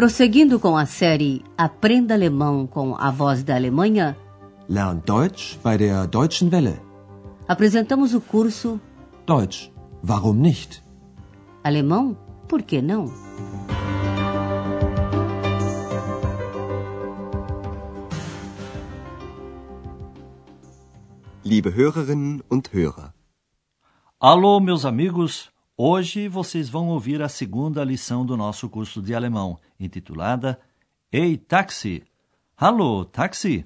Prosseguindo 0.00 0.58
com 0.58 0.78
a 0.78 0.86
série 0.86 1.44
Aprenda 1.58 2.14
Alemão 2.14 2.66
com 2.66 2.96
a 2.96 3.10
Voz 3.10 3.44
da 3.44 3.54
Alemanha, 3.54 4.16
Lern 4.66 5.02
Deutsch 5.04 5.58
bei 5.62 5.76
der 5.76 6.06
Deutschen 6.06 6.48
Welle. 6.48 6.80
apresentamos 7.46 8.14
o 8.14 8.20
curso 8.22 8.80
Deutsch, 9.26 9.70
warum 10.02 10.32
nicht? 10.32 10.82
Alemão, 11.62 12.16
por 12.48 12.62
que 12.62 12.80
não? 12.80 13.12
Liebe 21.44 21.74
Hörerinnen 21.76 22.42
und 22.50 22.72
Hörer, 22.72 23.12
Alô, 24.18 24.60
meus 24.60 24.86
amigos! 24.86 25.50
Hoje 25.82 26.28
vocês 26.28 26.68
vão 26.68 26.88
ouvir 26.88 27.22
a 27.22 27.28
segunda 27.30 27.82
lição 27.82 28.26
do 28.26 28.36
nosso 28.36 28.68
curso 28.68 29.00
de 29.00 29.14
alemão, 29.14 29.58
intitulada 29.80 30.60
Ei, 31.10 31.38
táxi! 31.38 32.04
Alô, 32.54 33.02
táxi! 33.02 33.64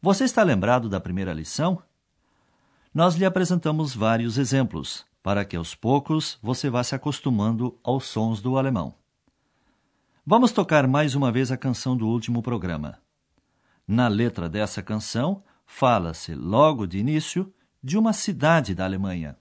Você 0.00 0.24
está 0.24 0.42
lembrado 0.42 0.88
da 0.88 0.98
primeira 0.98 1.34
lição? 1.34 1.82
Nós 2.94 3.14
lhe 3.14 3.26
apresentamos 3.26 3.94
vários 3.94 4.38
exemplos, 4.38 5.04
para 5.22 5.44
que 5.44 5.54
aos 5.54 5.74
poucos 5.74 6.38
você 6.42 6.70
vá 6.70 6.82
se 6.82 6.94
acostumando 6.94 7.78
aos 7.84 8.06
sons 8.06 8.40
do 8.40 8.56
alemão. 8.56 8.94
Vamos 10.24 10.50
tocar 10.50 10.88
mais 10.88 11.14
uma 11.14 11.30
vez 11.30 11.52
a 11.52 11.58
canção 11.58 11.94
do 11.94 12.08
último 12.08 12.40
programa. 12.40 12.98
Na 13.86 14.08
letra 14.08 14.48
dessa 14.48 14.82
canção, 14.82 15.42
fala-se 15.66 16.34
logo 16.34 16.86
de 16.86 16.96
início 16.96 17.52
de 17.84 17.98
uma 17.98 18.14
cidade 18.14 18.74
da 18.74 18.86
Alemanha. 18.86 19.36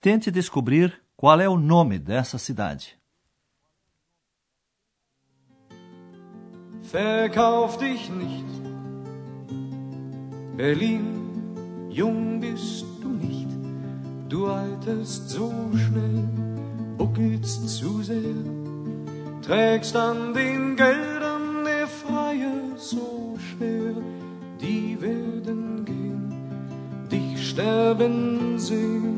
Tente 0.00 0.30
descobrir 0.30 1.01
qual 1.22 1.40
é 1.40 1.48
o 1.48 1.56
nome 1.56 2.00
dessa 2.00 2.36
cidade. 2.36 2.98
Verkauf 6.82 7.78
dich 7.78 8.10
nicht. 8.10 8.52
Berlin, 10.56 11.88
jung 11.90 12.40
bist 12.40 12.86
du 13.00 13.08
nicht. 13.08 13.46
Du 14.28 14.48
alterst 14.48 15.30
so 15.30 15.52
schnell, 15.76 16.28
buckelst 16.98 17.68
zu 17.68 18.02
sehr. 18.02 18.42
Trägst 19.42 19.94
an 19.94 20.34
den 20.34 20.74
Geldern 20.74 21.64
der 21.64 21.86
Freie 21.86 22.76
so 22.76 23.38
schwer. 23.38 23.94
Die 24.60 25.00
werden 25.00 25.84
gehen, 25.84 27.08
dich 27.08 27.50
sterben 27.50 28.58
sehen. 28.58 29.11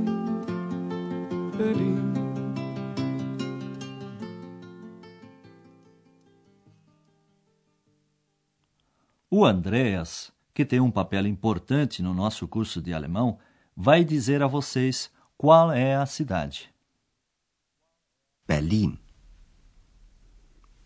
O 9.44 9.46
Andreas, 9.46 10.32
que 10.54 10.64
tem 10.64 10.80
um 10.80 10.90
papel 10.90 11.26
importante 11.26 12.02
no 12.02 12.14
nosso 12.14 12.48
curso 12.48 12.80
de 12.80 12.94
alemão, 12.94 13.38
vai 13.76 14.02
dizer 14.02 14.42
a 14.42 14.46
vocês 14.46 15.12
qual 15.36 15.70
é 15.70 15.94
a 15.94 16.06
cidade. 16.06 16.72
Berlin. 18.48 18.98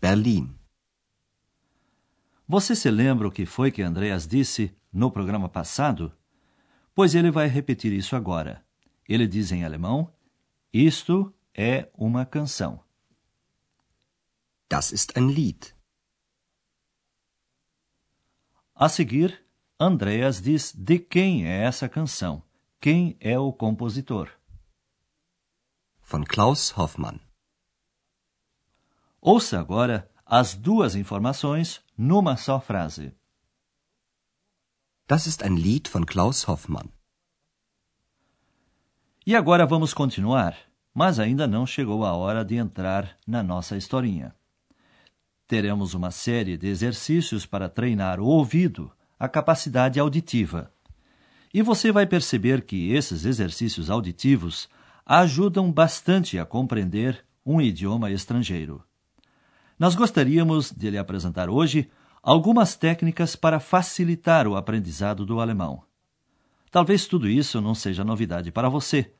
Berlin. 0.01 0.53
Você 2.45 2.75
se 2.75 2.91
lembra 2.91 3.29
o 3.29 3.31
que 3.31 3.45
foi 3.45 3.71
que 3.71 3.81
Andreas 3.81 4.27
disse 4.27 4.75
no 4.91 5.09
programa 5.09 5.47
passado? 5.47 6.11
Pois 6.93 7.15
ele 7.15 7.31
vai 7.31 7.47
repetir 7.47 7.93
isso 7.93 8.13
agora. 8.13 8.61
Ele 9.07 9.25
diz 9.25 9.53
em 9.53 9.63
alemão: 9.63 10.11
Isto 10.73 11.33
é 11.55 11.89
uma 11.97 12.25
canção. 12.25 12.83
Das 14.69 14.91
ist 14.91 15.17
ein 15.17 15.31
Lied. 15.31 15.78
A 18.81 18.87
seguir, 18.87 19.45
Andreas 19.77 20.41
diz 20.41 20.73
de 20.73 20.99
quem 20.99 21.45
é 21.45 21.65
essa 21.65 21.89
canção, 21.89 22.41
quem 22.79 23.17
é 23.19 23.37
o 23.37 23.51
compositor. 23.51 24.29
Von 26.01 26.23
Klaus 26.23 26.71
Hoffmann. 26.77 27.19
Ouça 29.19 29.59
agora 29.59 30.09
as 30.25 30.55
duas 30.55 30.95
informações 30.95 31.81
numa 31.97 32.37
só 32.37 32.57
frase. 32.61 33.13
Das 35.09 35.27
ist 35.27 35.43
ein 35.43 35.57
Lied 35.57 35.89
von 35.89 36.05
Klaus 36.05 36.47
Hoffmann. 36.47 36.87
E 39.25 39.35
agora 39.35 39.65
vamos 39.65 39.93
continuar, 39.93 40.55
mas 40.93 41.19
ainda 41.19 41.45
não 41.45 41.67
chegou 41.67 42.05
a 42.05 42.13
hora 42.13 42.45
de 42.45 42.55
entrar 42.55 43.17
na 43.27 43.43
nossa 43.43 43.75
historinha. 43.75 44.33
Teremos 45.49 45.95
uma 45.95 46.11
série 46.11 46.55
de 46.55 46.67
exercícios 46.67 47.43
para 47.43 47.67
treinar 47.67 48.19
o 48.19 48.25
ouvido, 48.25 48.91
a 49.19 49.27
capacidade 49.27 49.99
auditiva. 49.99 50.71
E 51.51 51.63
você 51.63 51.91
vai 51.91 52.05
perceber 52.05 52.61
que 52.61 52.93
esses 52.93 53.25
exercícios 53.25 53.89
auditivos 53.89 54.69
ajudam 55.03 55.71
bastante 55.71 56.37
a 56.37 56.45
compreender 56.45 57.25
um 57.43 57.59
idioma 57.59 58.11
estrangeiro. 58.11 58.83
Nós 59.79 59.95
gostaríamos 59.95 60.71
de 60.71 60.91
lhe 60.91 60.99
apresentar 60.99 61.49
hoje 61.49 61.89
algumas 62.21 62.75
técnicas 62.75 63.35
para 63.35 63.59
facilitar 63.59 64.47
o 64.47 64.55
aprendizado 64.55 65.25
do 65.25 65.41
alemão. 65.41 65.81
Talvez 66.69 67.07
tudo 67.07 67.27
isso 67.27 67.59
não 67.59 67.73
seja 67.73 68.03
novidade 68.03 68.51
para 68.51 68.69
você, 68.69 69.15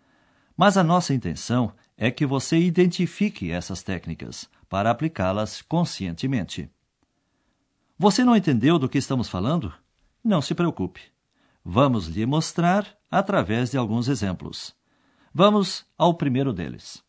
mas 0.56 0.78
a 0.78 0.84
nossa 0.84 1.12
intenção 1.12 1.74
é 1.74 1.89
que 2.10 2.26
você 2.26 2.58
identifique 2.58 3.52
essas 3.52 3.84
técnicas 3.84 4.50
para 4.70 4.90
aplicá-las 4.90 5.62
conscientemente. 5.62 6.70
Você 7.98 8.24
não 8.24 8.36
entendeu 8.38 8.80
do 8.80 8.88
que 8.88 8.98
estamos 8.98 9.28
falando? 9.28 9.74
Não 10.24 10.42
se 10.42 10.56
preocupe. 10.56 11.02
Vamos 11.66 12.08
lhe 12.08 12.26
mostrar 12.26 12.88
através 13.12 13.72
de 13.72 13.78
alguns 13.78 14.08
exemplos. 14.08 14.74
Vamos 15.34 15.86
ao 15.98 16.14
primeiro 16.14 16.54
deles. 16.54 17.04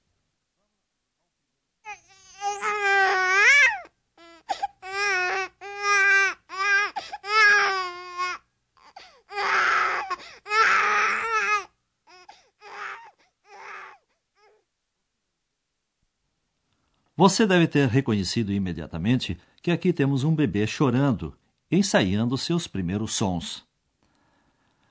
Você 17.21 17.47
deve 17.47 17.67
ter 17.67 17.87
reconhecido 17.87 18.51
imediatamente 18.51 19.37
que 19.61 19.71
aqui 19.71 19.93
temos 19.93 20.25
um 20.25 20.35
bebê 20.35 20.67
chorando, 20.67 21.37
ensaiando 21.71 22.39
seus 22.39 22.67
primeiros 22.67 23.13
sons. 23.13 23.63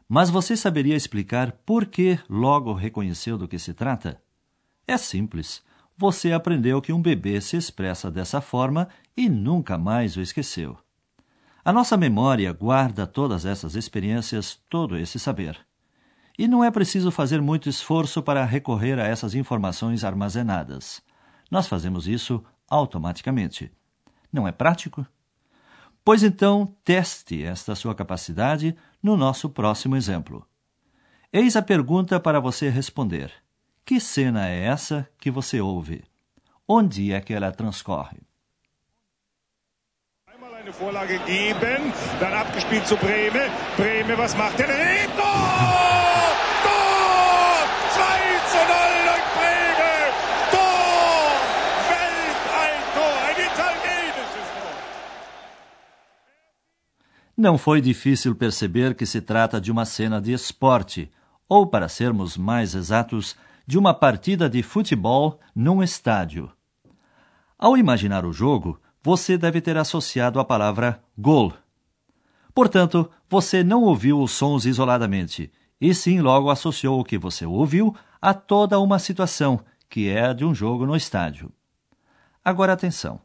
Mas 0.08 0.30
você 0.30 0.56
saberia 0.56 0.96
explicar 0.96 1.52
por 1.66 1.88
que 1.88 2.20
logo 2.30 2.72
reconheceu 2.72 3.36
do 3.36 3.48
que 3.48 3.58
se 3.58 3.74
trata? 3.74 4.22
É 4.88 4.96
simples. 4.96 5.64
Você 5.98 6.32
aprendeu 6.32 6.80
que 6.84 6.94
um 6.94 7.02
bebê 7.02 7.42
se 7.42 7.58
expressa 7.58 8.12
dessa 8.12 8.40
forma 8.40 8.88
e 9.18 9.28
nunca 9.28 9.76
mais 9.76 10.16
o 10.16 10.22
esqueceu. 10.22 10.78
A 11.66 11.74
nossa 11.74 11.98
memória 11.98 12.54
guarda 12.54 13.08
todas 13.08 13.44
essas 13.44 13.74
experiências, 13.74 14.60
todo 14.70 14.96
esse 14.96 15.18
saber. 15.18 15.58
E 16.38 16.48
não 16.48 16.64
é 16.64 16.70
preciso 16.70 17.10
fazer 17.10 17.42
muito 17.42 17.68
esforço 17.68 18.22
para 18.22 18.46
recorrer 18.46 19.00
a 19.00 19.08
essas 19.08 19.34
informações 19.34 20.04
armazenadas. 20.04 21.02
Nós 21.50 21.68
fazemos 21.68 22.08
isso 22.08 22.44
automaticamente. 22.68 23.72
Não 24.32 24.48
é 24.48 24.52
prático? 24.52 25.06
Pois 26.04 26.24
então, 26.24 26.76
teste 26.84 27.44
esta 27.44 27.76
sua 27.76 27.94
capacidade 27.96 28.76
no 29.02 29.18
nosso 29.18 29.50
próximo 29.50 29.96
exemplo. 29.96 30.48
Eis 31.32 31.56
a 31.56 31.62
pergunta 31.62 32.20
para 32.20 32.40
você 32.40 32.70
responder: 32.70 33.32
Que 33.86 34.00
cena 34.00 34.48
é 34.48 34.64
essa 34.66 35.10
que 35.18 35.30
você 35.30 35.60
ouve? 35.62 36.04
Onde 36.68 37.12
é 37.12 37.22
que 37.22 37.34
ela 37.34 37.52
transcorre? 37.52 38.30
Vorlage 40.80 41.20
geben, 41.26 41.94
dann 42.20 42.34
abgespielt 42.34 42.86
zu 42.88 42.96
Breme. 42.96 43.50
Breme, 43.76 44.18
was 44.18 44.36
macht? 44.36 44.58
Tor! 44.58 44.66
Tor! 46.64 47.68
2 47.96 48.40
zu 48.52 48.58
0 48.58 49.04
durch 49.08 49.28
Breme! 49.38 49.96
Tor! 50.52 51.32
Weltalltor! 51.90 53.16
Ein 53.28 53.40
italienisches 53.50 54.48
Tor! 54.56 54.74
Não 57.40 57.58
foi 57.58 57.80
difícil 57.80 58.36
perceber 58.36 58.94
que 58.94 59.06
se 59.06 59.22
trata 59.22 59.62
de 59.62 59.72
uma 59.72 59.86
cena 59.86 60.20
de 60.20 60.34
esporte, 60.34 61.10
ou, 61.48 61.66
para 61.66 61.88
sermos 61.88 62.36
mais 62.36 62.76
exatos, 62.76 63.34
de 63.66 63.78
uma 63.78 63.94
partida 63.94 64.50
de 64.50 64.62
futebol 64.62 65.40
num 65.56 65.82
estádio. 65.82 66.52
Ao 67.58 67.78
imaginar 67.78 68.26
o 68.26 68.34
jogo, 68.34 68.78
você 69.02 69.38
deve 69.38 69.62
ter 69.62 69.78
associado 69.78 70.38
a 70.38 70.44
palavra 70.44 71.02
gol. 71.18 71.54
Portanto, 72.54 73.10
você 73.30 73.64
não 73.64 73.84
ouviu 73.84 74.22
os 74.22 74.32
sons 74.32 74.66
isoladamente, 74.66 75.50
e 75.80 75.96
sim 75.96 76.20
logo 76.20 76.50
associou 76.50 77.00
o 77.00 77.06
que 77.06 77.18
você 77.18 77.46
ouviu 77.46 77.96
a 78.22 78.34
toda 78.34 78.82
uma 78.82 79.00
situação, 79.00 79.62
que 79.90 80.10
é 80.10 80.26
a 80.26 80.34
de 80.34 80.44
um 80.44 80.54
jogo 80.54 80.86
no 80.86 80.94
estádio. 80.94 81.50
Agora 82.44 82.74
atenção. 82.74 83.22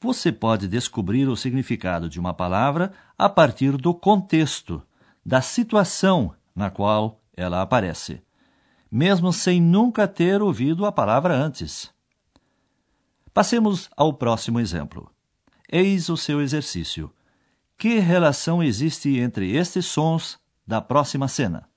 Você 0.00 0.30
pode 0.30 0.68
descobrir 0.68 1.28
o 1.28 1.36
significado 1.36 2.08
de 2.08 2.20
uma 2.20 2.32
palavra 2.32 2.92
a 3.16 3.28
partir 3.28 3.76
do 3.76 3.92
contexto, 3.92 4.82
da 5.24 5.42
situação 5.42 6.34
na 6.54 6.70
qual 6.70 7.20
ela 7.36 7.60
aparece, 7.60 8.22
mesmo 8.90 9.32
sem 9.32 9.60
nunca 9.60 10.06
ter 10.06 10.40
ouvido 10.40 10.86
a 10.86 10.92
palavra 10.92 11.34
antes. 11.34 11.92
Passemos 13.34 13.90
ao 13.96 14.12
próximo 14.12 14.58
exemplo. 14.58 15.10
Eis 15.70 16.08
o 16.08 16.16
seu 16.16 16.40
exercício. 16.40 17.12
Que 17.76 17.98
relação 17.98 18.62
existe 18.62 19.18
entre 19.18 19.54
estes 19.54 19.86
sons 19.86 20.38
da 20.66 20.80
próxima 20.80 21.28
cena? 21.28 21.67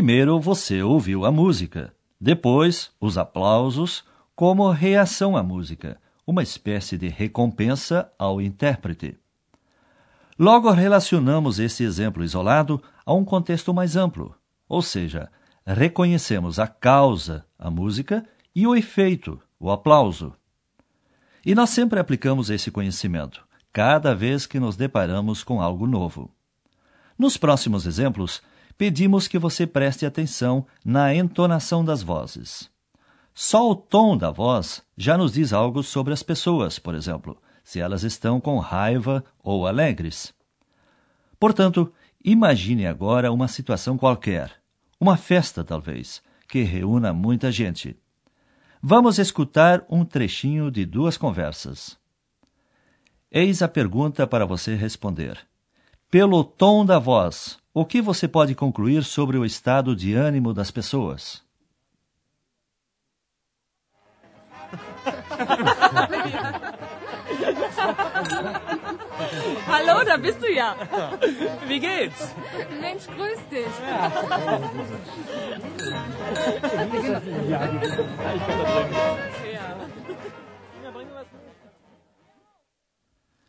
Primeiro 0.00 0.40
você 0.40 0.82
ouviu 0.82 1.26
a 1.26 1.30
música, 1.30 1.92
depois 2.18 2.90
os 2.98 3.18
aplausos 3.18 4.02
como 4.34 4.70
reação 4.70 5.36
à 5.36 5.42
música, 5.42 6.00
uma 6.26 6.42
espécie 6.42 6.96
de 6.96 7.06
recompensa 7.08 8.10
ao 8.18 8.40
intérprete. 8.40 9.18
Logo 10.38 10.70
relacionamos 10.70 11.58
esse 11.58 11.84
exemplo 11.84 12.24
isolado 12.24 12.82
a 13.04 13.12
um 13.12 13.26
contexto 13.26 13.74
mais 13.74 13.94
amplo, 13.94 14.34
ou 14.66 14.80
seja, 14.80 15.30
reconhecemos 15.66 16.58
a 16.58 16.66
causa, 16.66 17.44
a 17.58 17.70
música, 17.70 18.26
e 18.56 18.66
o 18.66 18.74
efeito, 18.74 19.38
o 19.58 19.70
aplauso. 19.70 20.32
E 21.44 21.54
nós 21.54 21.68
sempre 21.68 22.00
aplicamos 22.00 22.48
esse 22.48 22.70
conhecimento, 22.70 23.44
cada 23.70 24.14
vez 24.14 24.46
que 24.46 24.58
nos 24.58 24.76
deparamos 24.76 25.44
com 25.44 25.60
algo 25.60 25.86
novo. 25.86 26.30
Nos 27.18 27.36
próximos 27.36 27.84
exemplos, 27.84 28.40
pedimos 28.80 29.28
que 29.28 29.38
você 29.38 29.66
preste 29.66 30.06
atenção 30.06 30.66
na 30.82 31.14
entonação 31.14 31.84
das 31.84 32.02
vozes. 32.02 32.70
Só 33.34 33.70
o 33.70 33.74
tom 33.76 34.16
da 34.16 34.30
voz 34.30 34.82
já 34.96 35.18
nos 35.18 35.34
diz 35.34 35.52
algo 35.52 35.82
sobre 35.82 36.14
as 36.14 36.22
pessoas, 36.22 36.78
por 36.78 36.94
exemplo, 36.94 37.36
se 37.62 37.78
elas 37.78 38.04
estão 38.04 38.40
com 38.40 38.58
raiva 38.58 39.22
ou 39.44 39.66
alegres. 39.66 40.32
Portanto, 41.38 41.92
imagine 42.24 42.86
agora 42.86 43.30
uma 43.30 43.48
situação 43.48 43.98
qualquer, 43.98 44.50
uma 44.98 45.18
festa 45.18 45.62
talvez, 45.62 46.22
que 46.48 46.62
reúna 46.62 47.12
muita 47.12 47.52
gente. 47.52 47.94
Vamos 48.82 49.18
escutar 49.18 49.84
um 49.90 50.06
trechinho 50.06 50.70
de 50.70 50.86
duas 50.86 51.18
conversas. 51.18 51.98
Eis 53.30 53.60
a 53.60 53.68
pergunta 53.68 54.26
para 54.26 54.46
você 54.46 54.74
responder. 54.74 55.49
Pelo 56.10 56.42
tom 56.42 56.84
da 56.84 56.98
voz, 56.98 57.56
o 57.72 57.84
que 57.84 58.02
você 58.02 58.26
pode 58.26 58.52
concluir 58.52 59.04
sobre 59.04 59.38
o 59.38 59.44
estado 59.44 59.94
de 59.94 60.12
ânimo 60.12 60.52
das 60.52 60.68
pessoas? 60.68 61.40
Hallo, 69.68 70.04
da 70.04 70.16
bist 70.16 70.40
du 70.40 70.48
ja. 70.48 70.76
Wie 71.68 71.78
geht's? 71.78 72.34
Mensch, 72.80 73.06
grüß 73.06 73.38
dich. 73.48 73.68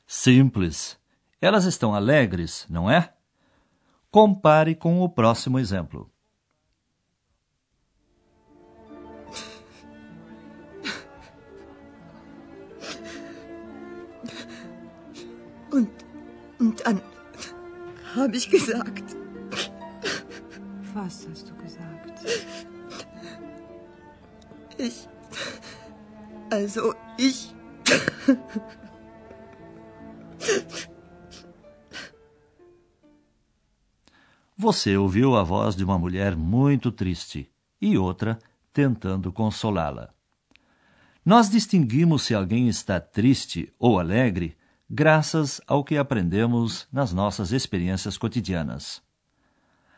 Simples. 0.05 1.00
Elas 1.41 1.65
estão 1.65 1.95
alegres, 1.95 2.67
não 2.69 2.89
é? 2.89 3.11
Compare 4.11 4.75
com 4.75 5.01
o 5.01 5.09
próximo 5.09 5.57
exemplo. 5.57 6.07
Und, 15.71 15.89
und 16.59 16.83
dann 16.85 17.01
habe 18.13 18.37
ich 18.37 18.47
gesagt. 18.49 19.15
Was 20.93 21.27
hast 21.27 21.49
du 21.49 21.55
gesagt? 21.55 22.21
Ich. 24.77 25.07
Also 26.51 26.93
ich. 27.17 27.55
Você 34.61 34.95
ouviu 34.95 35.35
a 35.35 35.41
voz 35.41 35.75
de 35.75 35.83
uma 35.83 35.97
mulher 35.97 36.35
muito 36.35 36.91
triste 36.91 37.49
e 37.81 37.97
outra 37.97 38.37
tentando 38.71 39.33
consolá-la. 39.33 40.13
Nós 41.25 41.49
distinguimos 41.49 42.21
se 42.21 42.35
alguém 42.35 42.67
está 42.67 42.99
triste 42.99 43.73
ou 43.79 43.99
alegre 43.99 44.55
graças 44.87 45.59
ao 45.65 45.83
que 45.83 45.97
aprendemos 45.97 46.87
nas 46.93 47.11
nossas 47.11 47.51
experiências 47.51 48.19
cotidianas. 48.19 49.01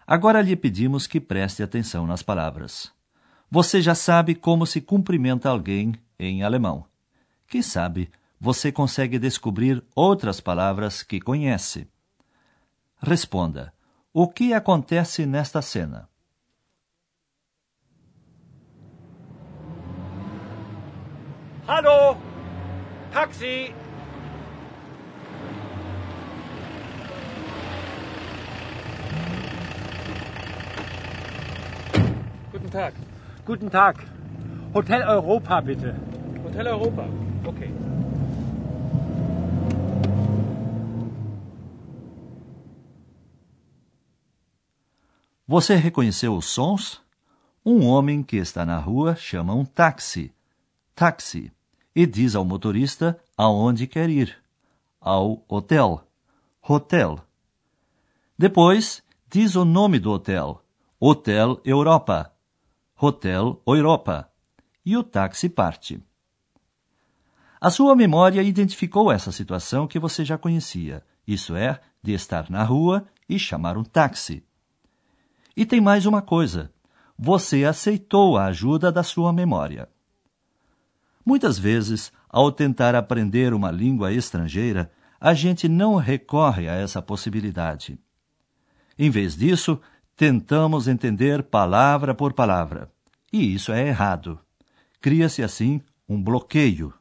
Agora 0.07 0.41
lhe 0.41 0.55
pedimos 0.55 1.07
que 1.07 1.19
preste 1.19 1.61
atenção 1.61 2.07
nas 2.07 2.23
palavras. 2.23 2.89
Você 3.51 3.81
já 3.81 3.93
sabe 3.93 4.33
como 4.33 4.65
se 4.65 4.79
cumprimenta 4.79 5.49
alguém 5.49 5.93
em 6.17 6.41
alemão. 6.41 6.85
Quem 7.49 7.61
sabe 7.61 8.09
você 8.39 8.71
consegue 8.71 9.19
descobrir 9.19 9.83
outras 9.93 10.39
palavras 10.39 11.03
que 11.03 11.19
conhece. 11.19 11.85
Responda: 13.01 13.73
o 14.13 14.27
que 14.27 14.53
acontece 14.53 15.25
nesta 15.25 15.61
cena? 15.61 16.07
Hallo! 21.67 22.15
Taxi! 23.11 23.73
Guten 32.51 32.69
Tag. 32.69 32.93
Guten 33.45 33.69
Tag. 33.69 33.95
Hotel 34.73 35.01
Europa, 35.01 35.59
bitte. 35.61 35.95
Hotel 36.43 36.67
Europa. 36.67 37.07
Okay. 37.47 37.73
Você 45.53 45.75
reconheceu 45.75 46.35
os 46.35 46.47
sons? 46.47 46.99
Um 47.63 47.85
homem 47.85 48.23
que 48.23 48.37
está 48.37 48.65
na 48.65 48.79
rua 48.79 49.15
chama 49.15 49.53
um 49.53 49.63
táxi, 49.63 50.33
táxi, 50.95 51.53
e 51.95 52.07
diz 52.07 52.33
ao 52.33 52.43
motorista 52.43 53.19
aonde 53.37 53.85
quer 53.85 54.09
ir, 54.09 54.35
ao 54.99 55.45
hotel, 55.47 56.07
hotel. 56.59 57.19
Depois 58.35 59.03
diz 59.29 59.55
o 59.55 59.63
nome 59.63 59.99
do 59.99 60.09
hotel, 60.09 60.59
Hotel 60.99 61.61
Europa, 61.63 62.33
Hotel 62.99 63.61
Europa, 63.67 64.27
e 64.83 64.97
o 64.97 65.03
táxi 65.03 65.49
parte. 65.49 66.03
A 67.61 67.69
sua 67.69 67.95
memória 67.95 68.41
identificou 68.41 69.11
essa 69.11 69.31
situação 69.31 69.85
que 69.87 69.99
você 69.99 70.25
já 70.25 70.35
conhecia, 70.35 71.05
isso 71.27 71.55
é, 71.55 71.79
de 72.01 72.11
estar 72.13 72.49
na 72.49 72.63
rua 72.63 73.05
e 73.29 73.37
chamar 73.37 73.77
um 73.77 73.83
táxi. 73.83 74.43
E 75.55 75.65
tem 75.65 75.79
mais 75.79 76.05
uma 76.05 76.21
coisa: 76.21 76.71
você 77.17 77.63
aceitou 77.63 78.37
a 78.37 78.45
ajuda 78.45 78.91
da 78.91 79.03
sua 79.03 79.31
memória. 79.31 79.87
Muitas 81.25 81.57
vezes, 81.57 82.11
ao 82.27 82.51
tentar 82.51 82.95
aprender 82.95 83.53
uma 83.53 83.71
língua 83.71 84.11
estrangeira, 84.11 84.91
a 85.19 85.33
gente 85.33 85.69
não 85.69 85.95
recorre 85.95 86.67
a 86.67 86.73
essa 86.73 87.01
possibilidade. 87.01 87.97
Em 88.97 89.09
vez 89.09 89.35
disso, 89.37 89.79
tentamos 90.17 90.87
entender 90.87 91.43
palavra 91.43 92.13
por 92.13 92.33
palavra. 92.33 92.91
E 93.31 93.53
isso 93.53 93.71
é 93.71 93.87
errado. 93.87 94.39
Cria-se 94.99 95.41
assim 95.41 95.81
um 96.09 96.21
bloqueio. 96.21 96.93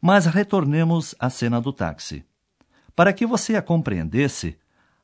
Mas 0.00 0.26
retornemos 0.26 1.14
à 1.18 1.28
cena 1.28 1.60
do 1.60 1.72
táxi. 1.72 2.24
Para 2.96 3.12
que 3.12 3.26
você 3.26 3.54
a 3.56 3.62
compreendesse, 3.62 4.58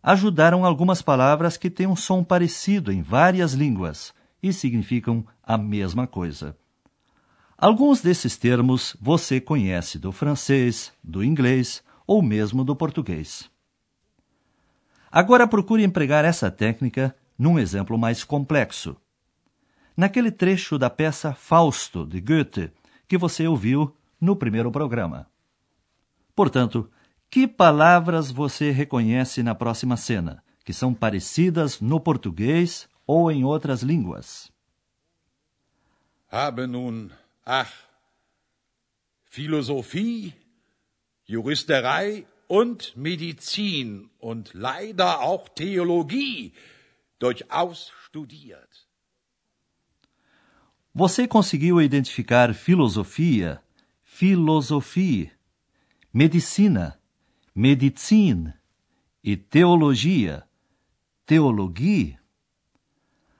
ajudaram 0.04 0.66
algumas 0.66 1.00
palavras 1.00 1.56
que 1.56 1.70
têm 1.70 1.86
um 1.86 1.96
som 1.96 2.22
parecido 2.22 2.92
em 2.92 3.00
várias 3.00 3.54
línguas 3.54 4.12
e 4.42 4.52
significam 4.52 5.26
a 5.42 5.56
mesma 5.56 6.06
coisa. 6.06 6.54
Alguns 7.56 8.02
desses 8.02 8.36
termos 8.36 8.94
você 9.00 9.40
conhece 9.40 9.98
do 9.98 10.12
francês, 10.12 10.92
do 11.02 11.24
inglês 11.24 11.82
ou 12.06 12.20
mesmo 12.20 12.62
do 12.62 12.76
português. 12.76 13.50
Agora 15.10 15.48
procure 15.48 15.82
empregar 15.82 16.22
essa 16.22 16.50
técnica 16.50 17.16
num 17.38 17.58
exemplo 17.58 17.96
mais 17.96 18.22
complexo. 18.22 18.94
Naquele 19.96 20.30
trecho 20.30 20.78
da 20.78 20.90
peça 20.90 21.32
Fausto, 21.32 22.04
de 22.04 22.20
Goethe, 22.20 22.70
que 23.08 23.16
você 23.16 23.46
ouviu 23.46 23.96
no 24.20 24.36
primeiro 24.36 24.70
programa. 24.70 25.26
Portanto, 26.34 26.90
que 27.30 27.48
palavras 27.48 28.30
você 28.30 28.70
reconhece 28.70 29.42
na 29.42 29.54
próxima 29.54 29.96
cena, 29.96 30.42
que 30.64 30.72
são 30.72 30.94
parecidas 30.94 31.80
no 31.80 32.00
português 32.00 32.88
ou 33.06 33.30
em 33.30 33.44
outras 33.44 33.82
línguas? 33.82 34.50
Habe 36.30 36.66
nun, 36.66 37.10
ach, 37.44 37.72
Philosophie, 39.26 40.34
Juristerei 41.26 42.26
und 42.48 42.92
Medizin 42.96 44.10
und 44.20 44.54
leider 44.54 45.20
auch 45.20 45.48
Theologie 45.48 46.52
durchaus 47.18 47.92
studiert. 48.06 48.86
Você 50.94 51.26
conseguiu 51.26 51.80
identificar 51.80 52.54
filosofia, 52.54 53.60
filosofia, 54.04 55.32
medicina, 56.12 56.96
medicine 57.54 58.52
e 59.22 59.36
teologia, 59.36 60.42
teologia? 61.24 62.18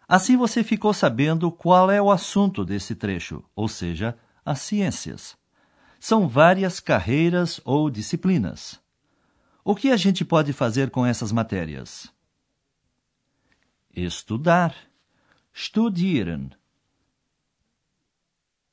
Assim 0.07 0.37
você 0.37 0.63
ficou 0.63 0.95
sabendo 0.95 1.51
qual 1.51 1.91
é 1.91 2.01
o 2.01 2.11
assunto 2.11 2.65
desse 2.65 2.95
trecho, 2.95 3.43
ou 3.57 3.69
seja, 3.69 4.17
as 4.45 4.61
ciências. 4.61 5.37
São 5.99 6.29
várias 6.29 6.79
carreiras 6.79 7.61
ou 7.65 7.91
disciplinas. 7.91 8.81
O 9.65 9.75
que 9.75 9.91
a 9.91 9.97
gente 9.97 10.25
pode 10.25 10.53
fazer 10.53 10.91
com 10.91 11.07
essas 11.07 11.33
matérias? 11.33 12.13
Estudar. 13.97 14.75
Studieren. 15.55 16.51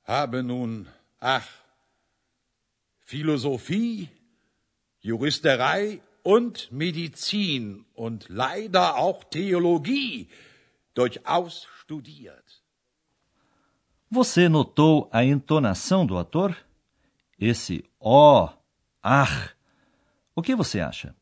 Habe 0.03 0.41
nun, 0.41 0.85
ach, 1.21 1.47
Philosophie, 2.99 4.09
Juristerei 5.01 6.01
und 6.23 6.71
Medizin 6.71 7.85
und 7.95 8.29
leider 8.29 8.95
auch 8.95 9.23
Theologie 9.23 10.29
durchaus 10.93 11.67
studiert. 11.81 12.61
Você 14.09 14.49
notou 14.49 15.09
a 15.11 15.23
entonação 15.23 16.05
do 16.05 16.17
ator? 16.17 16.55
Esse 17.39 17.83
ó, 17.99 18.45
oh, 18.45 18.49
ah. 19.01 19.49
O 20.35 20.41
que 20.41 20.55
você 20.55 20.81
acha? 20.81 21.15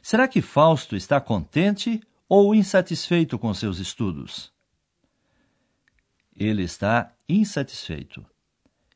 Será 0.00 0.26
que 0.26 0.40
Fausto 0.40 0.96
está 0.96 1.20
contente 1.20 2.00
ou 2.28 2.54
insatisfeito 2.54 3.38
com 3.38 3.52
seus 3.52 3.78
estudos? 3.78 4.52
Ele 6.34 6.62
está 6.62 7.12
insatisfeito. 7.28 8.24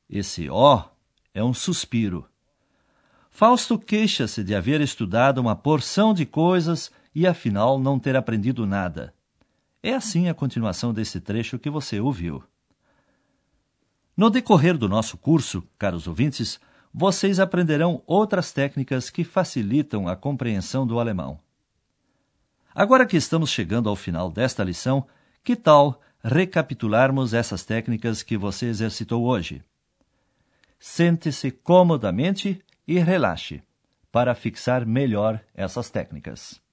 Esse 0.08 0.48
ó 0.48 0.76
oh 0.76 0.90
é 1.34 1.44
um 1.44 1.52
suspiro. 1.52 2.26
Fausto 3.36 3.76
queixa-se 3.76 4.44
de 4.44 4.54
haver 4.54 4.80
estudado 4.80 5.38
uma 5.38 5.56
porção 5.56 6.14
de 6.14 6.24
coisas 6.24 6.92
e 7.12 7.26
afinal 7.26 7.80
não 7.80 7.98
ter 7.98 8.14
aprendido 8.14 8.64
nada. 8.64 9.12
É 9.82 9.92
assim 9.92 10.28
a 10.28 10.34
continuação 10.34 10.94
desse 10.94 11.20
trecho 11.20 11.58
que 11.58 11.68
você 11.68 11.98
ouviu. 11.98 12.44
No 14.16 14.30
decorrer 14.30 14.78
do 14.78 14.88
nosso 14.88 15.18
curso, 15.18 15.64
caros 15.76 16.06
ouvintes, 16.06 16.60
vocês 16.94 17.40
aprenderão 17.40 18.00
outras 18.06 18.52
técnicas 18.52 19.10
que 19.10 19.24
facilitam 19.24 20.06
a 20.06 20.14
compreensão 20.14 20.86
do 20.86 21.00
alemão. 21.00 21.40
Agora 22.72 23.04
que 23.04 23.16
estamos 23.16 23.50
chegando 23.50 23.88
ao 23.88 23.96
final 23.96 24.30
desta 24.30 24.62
lição, 24.62 25.08
que 25.42 25.56
tal 25.56 26.00
recapitularmos 26.22 27.34
essas 27.34 27.64
técnicas 27.64 28.22
que 28.22 28.36
você 28.36 28.66
exercitou 28.66 29.24
hoje? 29.24 29.60
Sente-se 30.78 31.50
comodamente 31.50 32.62
e 32.86 32.98
relaxe 32.98 33.62
para 34.10 34.34
fixar 34.34 34.86
melhor 34.86 35.40
essas 35.54 35.90
técnicas. 35.90 36.63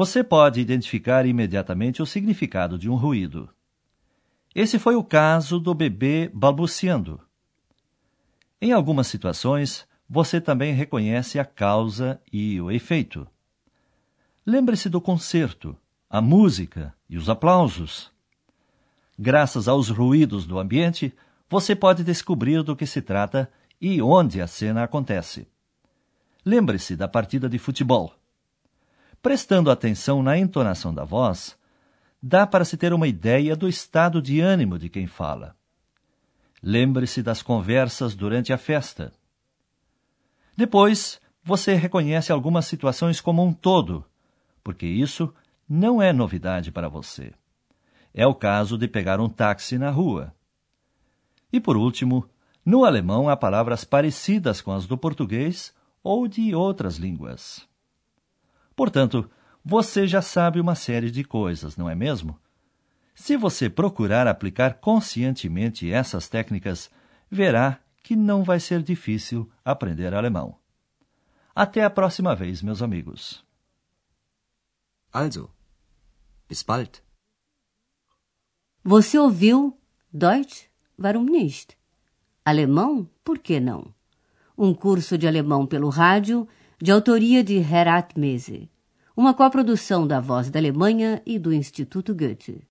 Você 0.00 0.24
pode 0.24 0.62
identificar 0.62 1.26
imediatamente 1.26 2.00
o 2.00 2.06
significado 2.06 2.78
de 2.78 2.88
um 2.88 2.94
ruído. 2.94 3.50
Esse 4.54 4.78
foi 4.78 4.94
o 4.96 5.04
caso 5.04 5.60
do 5.60 5.74
bebê 5.74 6.30
balbuciando. 6.32 7.20
Em 8.62 8.72
algumas 8.72 9.08
situações, 9.08 9.86
você 10.08 10.40
também 10.40 10.72
reconhece 10.72 11.38
a 11.38 11.44
causa 11.44 12.18
e 12.32 12.58
o 12.62 12.70
efeito. 12.70 13.28
Lembre-se 14.46 14.88
do 14.88 15.02
concerto, 15.02 15.76
a 16.08 16.22
música 16.22 16.94
e 17.06 17.18
os 17.18 17.28
aplausos. 17.28 18.10
Graças 19.18 19.68
aos 19.68 19.90
ruídos 19.90 20.46
do 20.46 20.58
ambiente, 20.58 21.14
você 21.46 21.76
pode 21.76 22.02
descobrir 22.02 22.62
do 22.62 22.74
que 22.74 22.86
se 22.86 23.02
trata 23.02 23.52
e 23.78 24.00
onde 24.00 24.40
a 24.40 24.46
cena 24.46 24.82
acontece. 24.82 25.46
Lembre-se 26.42 26.96
da 26.96 27.06
partida 27.06 27.50
de 27.50 27.58
futebol. 27.58 28.18
Prestando 29.22 29.70
atenção 29.70 30.22
na 30.22 30.38
entonação 30.38 30.94
da 30.94 31.04
voz, 31.04 31.58
dá 32.22 32.46
para 32.46 32.64
se 32.64 32.76
ter 32.76 32.92
uma 32.92 33.06
ideia 33.06 33.54
do 33.54 33.68
estado 33.68 34.22
de 34.22 34.40
ânimo 34.40 34.78
de 34.78 34.88
quem 34.88 35.06
fala. 35.06 35.54
Lembre-se 36.62 37.22
das 37.22 37.42
conversas 37.42 38.14
durante 38.14 38.52
a 38.52 38.58
festa. 38.58 39.12
Depois, 40.56 41.20
você 41.42 41.74
reconhece 41.74 42.32
algumas 42.32 42.66
situações 42.66 43.20
como 43.20 43.44
um 43.44 43.52
todo, 43.52 44.04
porque 44.62 44.86
isso 44.86 45.32
não 45.68 46.00
é 46.00 46.12
novidade 46.12 46.72
para 46.72 46.88
você. 46.88 47.32
É 48.12 48.26
o 48.26 48.34
caso 48.34 48.76
de 48.76 48.88
pegar 48.88 49.20
um 49.20 49.28
táxi 49.28 49.78
na 49.78 49.90
rua. 49.90 50.34
E 51.52 51.60
por 51.60 51.76
último, 51.76 52.28
no 52.64 52.84
alemão 52.84 53.28
há 53.28 53.36
palavras 53.36 53.84
parecidas 53.84 54.60
com 54.60 54.72
as 54.72 54.86
do 54.86 54.96
português 54.98 55.74
ou 56.02 56.26
de 56.26 56.54
outras 56.54 56.96
línguas. 56.96 57.69
Portanto, 58.74 59.30
você 59.64 60.06
já 60.06 60.22
sabe 60.22 60.60
uma 60.60 60.74
série 60.74 61.10
de 61.10 61.22
coisas, 61.22 61.76
não 61.76 61.88
é 61.88 61.94
mesmo? 61.94 62.38
Se 63.14 63.36
você 63.36 63.68
procurar 63.68 64.26
aplicar 64.26 64.74
conscientemente 64.74 65.92
essas 65.92 66.28
técnicas, 66.28 66.90
verá 67.30 67.78
que 68.02 68.16
não 68.16 68.42
vai 68.42 68.58
ser 68.58 68.82
difícil 68.82 69.50
aprender 69.64 70.14
alemão. 70.14 70.56
Até 71.54 71.84
a 71.84 71.90
próxima 71.90 72.34
vez, 72.34 72.62
meus 72.62 72.80
amigos. 72.80 73.44
Also, 75.12 75.50
bis 76.48 76.62
bald. 76.62 77.02
Você 78.82 79.18
ouviu 79.18 79.78
Deutsch? 80.12 80.70
Warum 80.98 81.24
nicht? 81.24 81.76
Alemão? 82.44 83.08
Por 83.22 83.38
que 83.38 83.60
não? 83.60 83.94
Um 84.56 84.72
curso 84.72 85.18
de 85.18 85.26
alemão 85.26 85.66
pelo 85.66 85.88
rádio 85.88 86.48
de 86.82 86.90
autoria 86.90 87.44
de 87.44 87.56
Herat 87.58 88.18
Mese, 88.18 88.70
uma 89.14 89.34
coprodução 89.34 90.06
da 90.06 90.18
Voz 90.18 90.48
da 90.48 90.58
Alemanha 90.58 91.20
e 91.26 91.38
do 91.38 91.52
Instituto 91.52 92.14
Goethe. 92.14 92.66